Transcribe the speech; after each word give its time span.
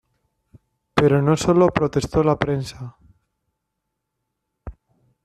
Pero 0.97 1.21
no 1.21 1.37
sólo 1.37 1.67
protestó 1.67 2.23
la 2.23 2.39
prensa. 2.39 2.97